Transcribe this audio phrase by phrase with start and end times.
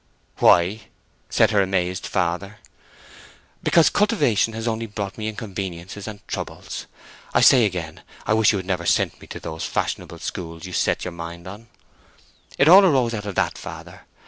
[0.39, 0.85] "Why?"
[1.29, 2.57] said her amazed father.
[3.61, 6.87] "Because cultivation has only brought me inconveniences and troubles.
[7.35, 10.73] I say again, I wish you had never sent me to those fashionable schools you
[10.73, 11.67] set your mind on.
[12.57, 14.07] It all arose out of that, father.